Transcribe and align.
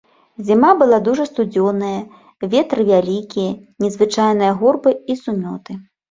Зіма 0.45 0.69
была 0.77 0.97
дужа 1.07 1.25
сцюдзёная, 1.31 1.99
ветры 2.53 2.85
вялікія, 2.91 3.51
незвычайныя 3.85 4.55
гурбы 4.63 4.95
і 5.15 5.19
сумёты. 5.21 5.77